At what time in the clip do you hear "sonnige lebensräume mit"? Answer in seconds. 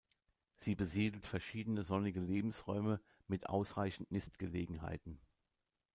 1.83-3.47